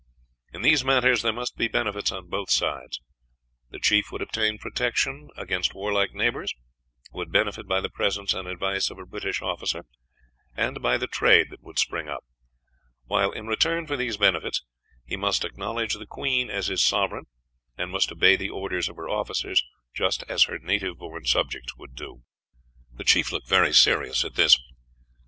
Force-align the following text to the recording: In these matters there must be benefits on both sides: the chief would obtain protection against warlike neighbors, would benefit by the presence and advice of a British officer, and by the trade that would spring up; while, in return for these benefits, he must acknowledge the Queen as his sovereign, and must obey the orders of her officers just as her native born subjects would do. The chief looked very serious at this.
In 0.51 0.63
these 0.63 0.83
matters 0.83 1.21
there 1.21 1.31
must 1.31 1.55
be 1.57 1.67
benefits 1.67 2.11
on 2.11 2.27
both 2.27 2.49
sides: 2.49 2.99
the 3.69 3.77
chief 3.77 4.11
would 4.11 4.23
obtain 4.23 4.57
protection 4.57 5.29
against 5.37 5.75
warlike 5.75 6.11
neighbors, 6.11 6.55
would 7.11 7.31
benefit 7.31 7.67
by 7.67 7.81
the 7.81 7.89
presence 7.91 8.33
and 8.33 8.47
advice 8.47 8.89
of 8.89 8.97
a 8.97 9.05
British 9.05 9.43
officer, 9.43 9.85
and 10.57 10.81
by 10.81 10.97
the 10.97 11.05
trade 11.05 11.51
that 11.51 11.61
would 11.61 11.77
spring 11.77 12.09
up; 12.09 12.23
while, 13.05 13.29
in 13.31 13.45
return 13.45 13.85
for 13.85 13.95
these 13.95 14.17
benefits, 14.17 14.63
he 15.05 15.15
must 15.15 15.45
acknowledge 15.45 15.93
the 15.93 16.07
Queen 16.07 16.49
as 16.49 16.65
his 16.65 16.81
sovereign, 16.81 17.25
and 17.77 17.91
must 17.91 18.11
obey 18.11 18.35
the 18.35 18.49
orders 18.49 18.89
of 18.89 18.95
her 18.95 19.07
officers 19.07 19.63
just 19.93 20.23
as 20.27 20.45
her 20.45 20.57
native 20.57 20.97
born 20.97 21.25
subjects 21.25 21.75
would 21.77 21.93
do. 21.93 22.23
The 22.91 23.03
chief 23.03 23.31
looked 23.31 23.47
very 23.47 23.71
serious 23.71 24.25
at 24.25 24.33
this. 24.33 24.57